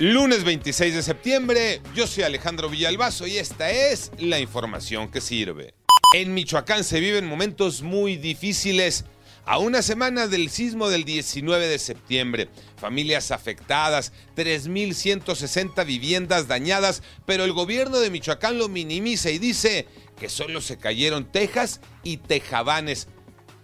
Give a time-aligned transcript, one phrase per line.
[0.00, 5.74] Lunes 26 de septiembre, yo soy Alejandro Villalbazo y esta es la información que sirve.
[6.14, 9.06] En Michoacán se viven momentos muy difíciles.
[9.44, 17.42] A una semana del sismo del 19 de septiembre, familias afectadas, 3.160 viviendas dañadas, pero
[17.42, 23.08] el gobierno de Michoacán lo minimiza y dice que solo se cayeron tejas y tejabanes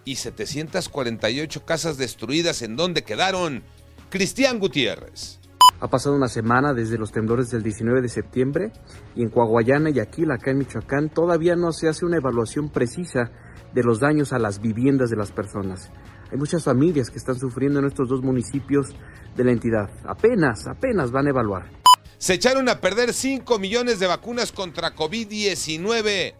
[0.04, 3.62] y 748 casas destruidas en donde quedaron.
[4.10, 5.38] Cristian Gutiérrez.
[5.80, 8.72] Ha pasado una semana desde los temblores del 19 de septiembre
[9.14, 13.30] y en Coahuayana y aquí, acá en Michoacán, todavía no se hace una evaluación precisa
[13.74, 15.90] de los daños a las viviendas de las personas.
[16.30, 18.94] Hay muchas familias que están sufriendo en estos dos municipios
[19.36, 19.90] de la entidad.
[20.04, 21.70] Apenas, apenas van a evaluar.
[22.18, 26.34] Se echaron a perder 5 millones de vacunas contra COVID-19.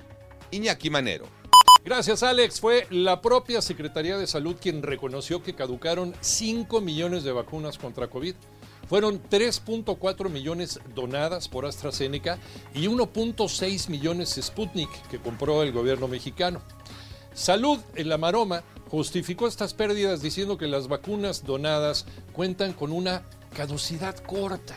[0.52, 1.26] Iñaki Manero.
[1.84, 2.60] Gracias, Alex.
[2.60, 8.08] Fue la propia Secretaría de Salud quien reconoció que caducaron 5 millones de vacunas contra
[8.08, 8.34] COVID.
[8.88, 12.38] Fueron 3.4 millones donadas por AstraZeneca
[12.74, 16.60] y 1.6 millones Sputnik que compró el gobierno mexicano.
[17.34, 23.22] Salud en la Maroma justificó estas pérdidas diciendo que las vacunas donadas cuentan con una
[23.56, 24.74] caducidad corta.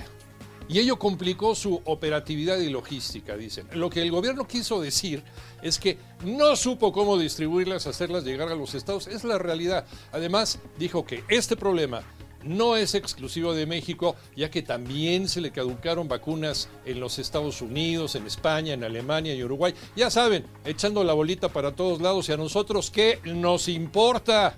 [0.70, 3.68] Y ello complicó su operatividad y logística, dicen.
[3.74, 5.24] Lo que el gobierno quiso decir
[5.62, 9.08] es que no supo cómo distribuirlas, hacerlas llegar a los estados.
[9.08, 9.86] Es la realidad.
[10.12, 12.04] Además, dijo que este problema
[12.48, 17.62] no es exclusivo de México, ya que también se le caducaron vacunas en los Estados
[17.62, 19.74] Unidos, en España, en Alemania y Uruguay.
[19.96, 24.56] Ya saben, echando la bolita para todos lados y a nosotros, ¿qué nos importa?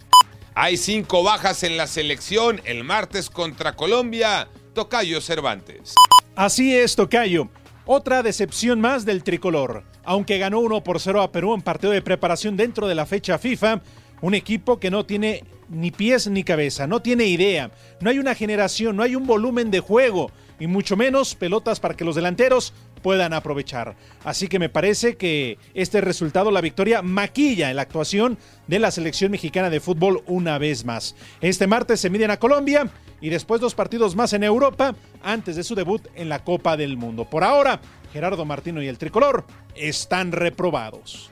[0.55, 4.49] Hay cinco bajas en la selección el martes contra Colombia.
[4.73, 5.95] Tocayo Cervantes.
[6.35, 7.49] Así es, Tocayo.
[7.85, 9.83] Otra decepción más del tricolor.
[10.03, 13.37] Aunque ganó 1 por 0 a Perú en partido de preparación dentro de la fecha
[13.37, 13.81] FIFA,
[14.21, 17.71] un equipo que no tiene ni pies ni cabeza, no tiene idea,
[18.01, 21.95] no hay una generación, no hay un volumen de juego y mucho menos pelotas para
[21.95, 23.95] que los delanteros puedan aprovechar.
[24.23, 28.37] Así que me parece que este resultado, la victoria, maquilla en la actuación
[28.67, 31.15] de la selección mexicana de fútbol una vez más.
[31.39, 32.89] Este martes se miden a Colombia
[33.21, 36.97] y después dos partidos más en Europa antes de su debut en la Copa del
[36.97, 37.29] Mundo.
[37.29, 37.79] Por ahora,
[38.11, 41.31] Gerardo Martino y el tricolor están reprobados.